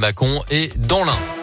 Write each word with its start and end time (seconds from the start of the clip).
Macon 0.00 0.44
et 0.48 0.68
dans 0.76 1.02
l'Ain. 1.02 1.37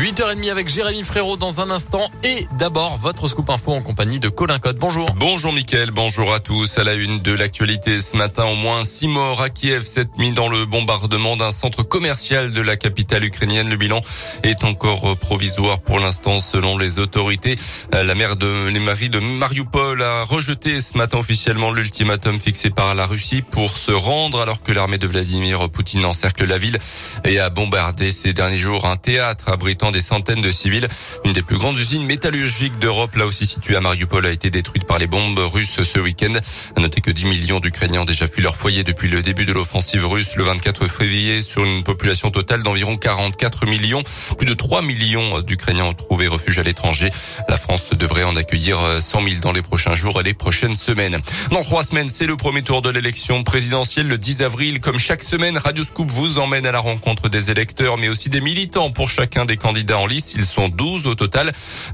8h30 0.00 0.50
avec 0.50 0.66
Jérémy 0.66 1.04
Frérot 1.04 1.36
dans 1.36 1.60
un 1.60 1.70
instant 1.70 2.08
et 2.24 2.46
d'abord 2.58 2.96
votre 2.96 3.28
scoop 3.28 3.50
info 3.50 3.72
en 3.72 3.82
compagnie 3.82 4.18
de 4.18 4.30
Colin 4.30 4.58
Code. 4.58 4.78
Bonjour. 4.78 5.12
Bonjour 5.16 5.52
Mickaël, 5.52 5.90
bonjour 5.90 6.32
à 6.32 6.38
tous. 6.38 6.78
À 6.78 6.84
la 6.84 6.94
une 6.94 7.18
de 7.18 7.34
l'actualité 7.34 8.00
ce 8.00 8.16
matin, 8.16 8.46
au 8.46 8.54
moins 8.54 8.82
six 8.84 9.08
morts 9.08 9.42
à 9.42 9.50
Kiev, 9.50 9.82
cette 9.82 10.16
nuit 10.16 10.32
dans 10.32 10.48
le 10.48 10.64
bombardement 10.64 11.36
d'un 11.36 11.50
centre 11.50 11.82
commercial 11.82 12.52
de 12.52 12.62
la 12.62 12.78
capitale 12.78 13.24
ukrainienne. 13.24 13.68
Le 13.68 13.76
bilan 13.76 14.00
est 14.42 14.64
encore 14.64 15.18
provisoire 15.18 15.80
pour 15.80 15.98
l'instant 15.98 16.38
selon 16.38 16.78
les 16.78 16.98
autorités. 16.98 17.56
La 17.92 18.14
maire 18.14 18.36
de 18.36 18.68
les 18.68 18.80
maris 18.80 19.10
de 19.10 19.18
Mariupol 19.18 20.00
a 20.00 20.22
rejeté 20.22 20.80
ce 20.80 20.96
matin 20.96 21.18
officiellement 21.18 21.72
l'ultimatum 21.72 22.40
fixé 22.40 22.70
par 22.70 22.94
la 22.94 23.04
Russie 23.04 23.42
pour 23.42 23.76
se 23.76 23.92
rendre 23.92 24.40
alors 24.40 24.62
que 24.62 24.72
l'armée 24.72 24.96
de 24.96 25.06
Vladimir 25.06 25.68
Poutine 25.68 26.06
encercle 26.06 26.46
la 26.46 26.56
ville 26.56 26.78
et 27.26 27.38
a 27.38 27.50
bombardé 27.50 28.10
ces 28.10 28.32
derniers 28.32 28.56
jours 28.56 28.86
un 28.86 28.96
théâtre 28.96 29.50
abritant 29.50 29.89
des 29.90 30.00
centaines 30.00 30.40
de 30.40 30.50
civils. 30.50 30.88
Une 31.24 31.32
des 31.32 31.42
plus 31.42 31.58
grandes 31.58 31.78
usines 31.78 32.04
métallurgiques 32.04 32.78
d'Europe, 32.78 33.16
là 33.16 33.26
aussi 33.26 33.46
située 33.46 33.76
à 33.76 33.80
Mariupol, 33.80 34.26
a 34.26 34.30
été 34.30 34.50
détruite 34.50 34.84
par 34.84 34.98
les 34.98 35.06
bombes 35.06 35.38
russes 35.38 35.82
ce 35.82 35.98
week-end. 35.98 36.32
À 36.76 36.80
noter 36.80 37.00
que 37.00 37.10
10 37.10 37.26
millions 37.26 37.60
d'Ukrainiens 37.60 38.02
ont 38.02 38.04
déjà 38.04 38.26
fui 38.26 38.42
leur 38.42 38.56
foyer 38.56 38.84
depuis 38.84 39.08
le 39.08 39.22
début 39.22 39.44
de 39.44 39.52
l'offensive 39.52 40.06
russe 40.06 40.36
le 40.36 40.44
24 40.44 40.86
février 40.86 41.42
sur 41.42 41.64
une 41.64 41.82
population 41.82 42.30
totale 42.30 42.62
d'environ 42.62 42.96
44 42.96 43.66
millions. 43.66 44.02
Plus 44.36 44.46
de 44.46 44.54
3 44.54 44.82
millions 44.82 45.40
d'Ukrainiens 45.40 45.84
ont 45.84 45.94
trouvé 45.94 46.28
refuge 46.28 46.58
à 46.58 46.62
l'étranger. 46.62 47.10
La 47.48 47.56
France 47.56 47.90
devrait 47.90 48.24
en 48.24 48.36
accueillir 48.36 48.78
100 49.00 49.22
000 49.22 49.36
dans 49.40 49.52
les 49.52 49.62
prochains 49.62 49.94
jours 49.94 50.20
et 50.20 50.24
les 50.24 50.34
prochaines 50.34 50.76
semaines. 50.76 51.18
Dans 51.50 51.62
trois 51.62 51.84
semaines, 51.84 52.08
c'est 52.08 52.26
le 52.26 52.36
premier 52.36 52.62
tour 52.62 52.82
de 52.82 52.90
l'élection 52.90 53.42
présidentielle 53.44 54.08
le 54.08 54.18
10 54.18 54.42
avril. 54.42 54.80
Comme 54.80 54.98
chaque 54.98 55.22
semaine, 55.22 55.58
Radio 55.58 55.84
Scoop 55.84 56.10
vous 56.10 56.38
emmène 56.38 56.66
à 56.66 56.72
la 56.72 56.78
rencontre 56.78 57.28
des 57.28 57.50
électeurs, 57.50 57.98
mais 57.98 58.08
aussi 58.08 58.28
des 58.28 58.40
militants 58.40 58.90
pour 58.90 59.08
chacun 59.10 59.44
des 59.44 59.56
candidats 59.56 59.79
en 59.92 60.06
lice. 60.06 60.32
Ils 60.34 60.44
sont 60.44 60.68
12 60.68 61.06
au 61.06 61.14
total. 61.14 61.52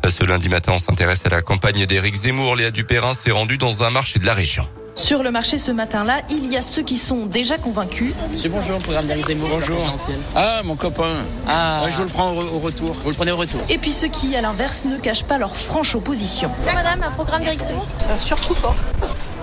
Ce 0.09 0.25
lundi 0.25 0.49
matin, 0.49 0.73
on 0.75 0.79
s'intéresse 0.79 1.25
à 1.27 1.29
la 1.29 1.43
campagne 1.43 1.87
d'Éric 1.87 2.15
Zemmour. 2.15 2.57
Léa 2.57 2.71
Dupérin 2.71 3.13
s'est 3.15 3.31
rendue 3.31 3.59
dans 3.59 3.83
un 3.83 3.91
marché 3.91 4.19
de 4.19 4.27
la 4.27 4.35
région. 4.35 4.67
Sur 4.97 5.23
le 5.23 5.31
marché 5.31 5.59
ce 5.59 5.71
matin-là, 5.71 6.21
il 6.31 6.51
y 6.51 6.57
a 6.57 6.63
ceux 6.63 6.83
qui 6.83 6.97
sont 6.97 7.27
déjà 7.27 7.59
convaincus. 7.59 8.15
Monsieur, 8.31 8.49
bonjour, 8.49 8.79
programme 8.81 9.07
d'Éric 9.07 9.27
Zemmour. 9.27 9.49
Bonjour. 9.51 9.95
Ah, 10.35 10.63
mon 10.65 10.75
copain. 10.75 11.17
Ah, 11.47 11.83
je 11.91 11.97
vous 11.97 12.05
le 12.05 12.09
prends 12.09 12.33
au, 12.33 12.59
retour. 12.59 12.93
Vous 13.05 13.11
le 13.11 13.15
prenez 13.15 13.31
au 13.31 13.37
retour. 13.37 13.61
Et 13.69 13.77
puis 13.77 13.93
ceux 13.93 14.09
qui, 14.09 14.35
à 14.35 14.41
l'inverse, 14.41 14.87
ne 14.87 14.97
cachent 14.97 15.25
pas 15.25 15.37
leur 15.37 15.55
franche 15.55 15.95
opposition. 15.95 16.51
Madame, 16.65 17.03
un 17.03 17.11
programme 17.11 17.43
d'Éric 17.43 17.61
Zemmour? 17.61 17.87
Euh, 18.09 18.17
Surtout 18.19 18.55
pas. 18.55 18.75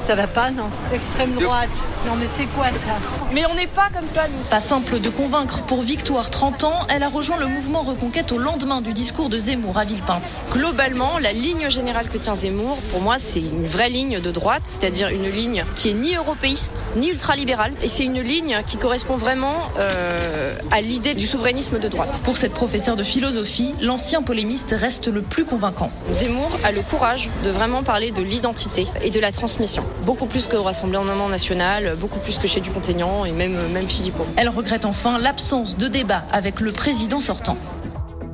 Ça 0.06 0.16
va 0.16 0.28
pas, 0.28 0.52
non 0.52 0.70
Extrême 0.94 1.32
droite. 1.34 1.70
Non, 2.06 2.16
mais 2.18 2.26
c'est 2.36 2.46
quoi 2.48 2.66
ça 2.68 3.00
Mais 3.32 3.44
on 3.50 3.56
n'est 3.56 3.68
pas 3.68 3.88
comme 3.98 4.08
ça, 4.08 4.28
nous. 4.28 4.44
Pas 4.50 4.60
simple 4.60 5.00
de 5.00 5.10
convaincre. 5.10 5.62
Pour 5.64 5.82
Victoire, 5.82 6.30
30 6.30 6.66
ans, 6.66 6.88
elle 6.90 7.04
a 7.04 7.08
rejoint 7.08 7.38
le 7.38 7.48
mouvement 7.48 7.84
Reconquête 7.84 8.34
au 8.34 8.38
lendemain 8.38 8.82
du 8.82 8.92
discours 8.92 9.30
de 9.30 9.38
Zemmour 9.38 9.78
à 9.78 9.86
Villepinte. 9.86 10.46
Globalement, 10.52 11.20
la 11.20 11.32
ligne 11.32 11.70
générale 11.70 12.10
que 12.10 12.18
tient 12.18 12.36
Zemmour, 12.36 12.78
pour 12.92 13.00
moi, 13.00 13.16
c'est 13.18 13.40
une 13.40 13.66
vraie 13.66 13.88
ligne 13.88 14.20
de 14.20 14.32
droite, 14.32 14.64
c'est-à-dire 14.66 15.08
une 15.08 15.30
ligne 15.30 15.64
qui 15.76 15.92
est 15.92 15.94
ni 15.94 16.16
européiste, 16.16 16.90
ni 16.98 17.08
ultralibérale. 17.08 17.72
Et 17.82 17.88
c'est 17.88 18.04
une 18.04 18.20
ligne 18.20 18.58
qui 18.68 18.76
correspond 18.76 19.16
vraiment 19.16 19.56
euh, 19.80 20.58
à 20.72 20.82
l'idée 20.82 21.14
du 21.14 21.26
souverainisme 21.26 21.80
de 21.80 21.88
droite. 21.88 22.20
Pour 22.26 22.36
cette 22.36 22.54
professeure 22.54 22.98
de 22.98 23.06
philosophie, 23.06 23.74
l'ancien 23.82 24.22
polémiste 24.22 24.76
reste 24.78 25.08
le 25.08 25.22
plus 25.22 25.46
convaincant. 25.46 25.92
Zemmour 26.12 26.52
a 26.66 26.74
le 26.74 26.82
courage 26.82 27.30
de 27.46 27.50
vraiment 27.50 27.84
parler 27.84 28.12
de 28.12 28.22
l'identité 28.22 28.86
et 29.02 29.10
de 29.10 29.20
la 29.22 29.32
transmission 29.32 29.86
beaucoup 30.06 30.26
plus 30.26 30.48
qu'au 30.48 30.64
Rassemblement 30.64 31.30
national, 31.30 31.96
beaucoup 31.98 32.20
plus 32.20 32.38
que 32.40 32.48
chez 32.48 32.62
Dupont-Aignan 32.62 33.26
et 33.26 33.32
même, 33.32 33.56
même 33.72 33.88
Philippot. 33.88 34.26
Elle 34.36 34.50
regrette 34.50 34.86
enfin 34.86 35.18
l'absence 35.18 35.78
de 35.78 35.88
débat 35.88 36.24
avec 36.32 36.60
le 36.60 36.72
président 36.72 37.20
sortant. 37.20 37.58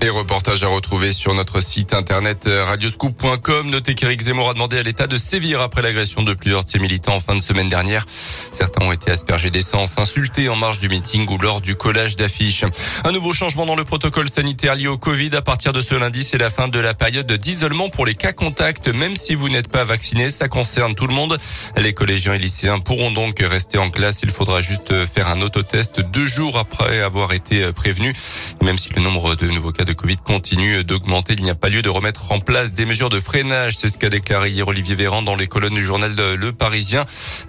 Et 0.02 0.10
reportage 0.10 0.64
à 0.64 0.68
retrouver 0.70 1.12
sur 1.12 1.34
notre 1.34 1.60
site 1.60 1.94
internet 1.94 2.48
euh, 2.48 2.64
radioscoop.com. 2.64 3.70
Notez 3.70 3.96
qu'Éric 3.96 4.22
Zemmour 4.22 4.50
a 4.50 4.54
demandé 4.54 4.78
à 4.78 4.82
l'État 4.82 5.08
de 5.08 5.18
sévir 5.18 5.60
après 5.60 5.82
l'agression 5.82 6.24
de 6.24 6.34
plusieurs 6.34 6.64
de 6.64 6.70
ses 6.70 6.80
militants 6.80 7.16
en 7.16 7.20
fin 7.20 7.36
de 7.36 7.42
semaine 7.42 7.68
dernière. 7.68 8.06
Certains 8.08 8.86
ont 8.86 8.94
été 8.94 9.12
aspergés 9.12 9.50
d'essence, 9.50 9.98
insultés 9.98 10.48
en 10.48 10.56
marge 10.56 10.80
du 10.80 10.88
meeting 10.88 11.28
ou 11.28 11.38
lors 11.38 11.60
du 11.60 11.76
collage 11.76 12.16
d'affiches. 12.16 12.64
Un 13.04 13.12
nouveau 13.12 13.34
changement 13.34 13.66
dans 13.66 13.76
le 13.76 13.84
protocole 13.84 14.30
sanitaire 14.30 14.76
lié 14.76 14.88
au 14.88 14.98
Covid. 14.98 15.36
À 15.36 15.42
partir 15.42 15.74
de 15.74 15.82
ce 15.82 15.96
lundi, 15.96 16.24
c'est 16.24 16.38
la 16.38 16.50
fin 16.50 16.70
de 16.70 16.80
la 16.80 16.94
période 16.94 17.30
d'isolement 17.34 17.90
pour 17.90 18.06
les 18.06 18.16
cas 18.16 18.32
contacts. 18.32 18.88
Même 18.88 19.18
si 19.18 19.36
vous 19.36 19.50
n'êtes 19.50 19.68
pas 19.68 19.84
vacciné, 19.84 20.30
ça 20.30 20.48
concerne 20.48 20.96
tout 20.96 21.08
le 21.08 21.14
monde. 21.14 21.38
Les 21.76 21.92
collégiens 21.92 22.36
et 22.36 22.40
lycéens 22.40 22.80
pourront 22.80 23.12
donc 23.12 23.40
rester 23.42 23.78
en 23.78 23.92
classe. 23.92 24.22
Il 24.24 24.30
faudra 24.30 24.62
juste 24.62 25.06
faire 25.08 25.28
un 25.28 25.42
autotest 25.42 26.00
deux 26.00 26.26
jours 26.26 26.58
après 26.58 27.02
avoir 27.02 27.34
été 27.34 27.74
prévenu. 27.74 28.14
Même 28.62 28.78
si 28.78 28.92
le 28.92 29.02
nombre 29.02 29.36
de 29.36 29.48
nouveaux 29.50 29.74
cas 29.74 29.89
de 29.90 29.94
Covid 29.94 30.18
continue 30.18 30.84
d'augmenter. 30.84 31.34
Il 31.36 31.44
n'y 31.44 31.50
a 31.50 31.56
pas 31.56 31.68
lieu 31.68 31.82
de 31.82 31.90
remettre 31.90 32.32
en 32.32 32.40
place 32.40 32.74
des 32.74 32.86
mesures 32.86 33.10
de 33.10 33.20
freinage. 33.20 33.76
C'est 33.76 33.90
ce 33.90 33.98
qu'a 33.98 34.10
déclaré 34.10 34.52
hier 34.52 34.68
Olivier 34.68 34.94
Véran 34.96 35.24
dans 35.24 35.36
les 35.36 35.48
colonnes 35.48 35.74
du 35.74 35.84
journal 35.84 36.14
Le 36.16 36.54
Parisien. 36.54 37.06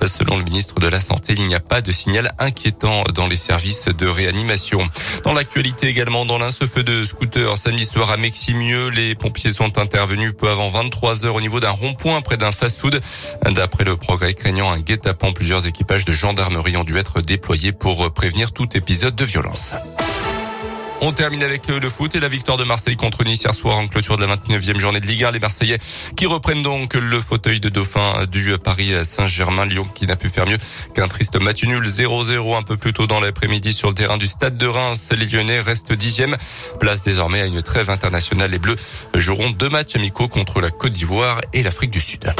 Selon 0.06 0.39
le 0.39 0.45
ministre 0.45 0.81
de 0.81 0.87
la 0.87 1.00
Santé, 1.00 1.34
il 1.37 1.45
n'y 1.45 1.55
a 1.55 1.61
pas 1.61 1.83
de 1.83 1.93
signal 1.93 2.33
inquiétant 2.39 3.05
dans 3.15 3.27
les 3.27 3.37
services 3.37 3.89
de 3.89 4.06
réanimation. 4.06 4.89
Dans 5.23 5.34
l'actualité 5.34 5.89
également, 5.89 6.25
dans 6.25 6.39
l'un, 6.39 6.50
ce 6.50 6.65
feu 6.65 6.83
de 6.83 7.05
scooter 7.05 7.59
samedi 7.59 7.84
soir 7.84 8.11
à 8.11 8.17
Meximieux, 8.17 8.89
les 8.89 9.15
pompiers 9.15 9.53
sont 9.53 9.79
intervenus 9.79 10.33
peu 10.37 10.49
avant 10.49 10.69
23 10.69 11.27
heures 11.27 11.34
au 11.34 11.43
niveau 11.43 11.61
d'un 11.61 11.71
rond-point 11.71 12.23
près 12.23 12.39
d'un 12.39 12.53
fast-food. 12.53 13.03
D'après 13.50 13.84
le 13.84 13.97
progrès 13.99 14.33
craignant 14.33 14.73
un 14.73 14.79
guet-apens, 14.79 15.34
plusieurs 15.34 15.67
équipages 15.67 16.06
de 16.06 16.15
gendarmerie 16.15 16.79
ont 16.79 16.84
dû 16.84 16.97
être 16.97 17.21
déployés 17.21 17.73
pour 17.73 18.11
prévenir 18.15 18.53
tout 18.53 18.69
épisode 18.75 19.15
de 19.15 19.27
violence. 19.27 19.75
On 21.03 21.12
termine 21.12 21.43
avec 21.43 21.66
le 21.69 21.88
foot 21.88 22.15
et 22.15 22.21
la 22.21 22.28
victoire 22.28 22.59
de 22.59 22.65
Marseille 22.65 22.94
contre 22.94 23.25
Nice 23.25 23.43
hier 23.43 23.55
soir 23.55 23.78
en 23.78 23.88
clôture 23.88 24.19
de 24.19 24.27
la 24.27 24.37
29e 24.37 24.78
journée 24.78 25.00
de 25.00 25.06
Ligue 25.06 25.25
1. 25.25 25.31
Les 25.31 25.38
Marseillais 25.38 25.78
qui 26.15 26.27
reprennent 26.27 26.62
donc 26.62 26.93
le 26.93 27.19
fauteuil 27.19 27.59
de 27.59 27.71
dauphin 27.71 28.27
du 28.27 28.53
Paris 28.59 28.93
Saint-Germain. 29.03 29.65
Lyon 29.65 29.87
qui 29.94 30.06
n'a 30.06 30.16
pu 30.16 30.28
faire 30.28 30.47
mieux 30.47 30.59
qu'un 30.94 31.09
triste 31.09 31.41
match 31.41 31.65
nul 31.65 31.83
0-0 31.83 32.55
un 32.55 32.62
peu 32.62 32.77
plus 32.77 32.93
tôt 32.93 33.06
dans 33.06 33.19
l'après-midi 33.19 33.72
sur 33.72 33.88
le 33.88 33.94
terrain 33.94 34.19
du 34.19 34.27
Stade 34.27 34.59
de 34.59 34.66
Reims. 34.66 35.09
Les 35.16 35.27
Lyonnais 35.27 35.61
restent 35.61 35.94
dixième. 35.94 36.37
Place 36.81 37.03
désormais 37.03 37.41
à 37.41 37.47
une 37.47 37.62
trêve 37.62 37.88
internationale. 37.88 38.50
Les 38.50 38.59
Bleus 38.59 38.77
joueront 39.15 39.50
deux 39.50 39.71
matchs 39.71 39.97
amicaux 39.97 40.28
contre 40.28 40.61
la 40.61 40.71
Côte 40.71 40.93
d'Ivoire 40.93 41.41
et 41.55 41.62
l'Afrique 41.62 41.93
du 41.93 42.00
Sud. 42.00 42.31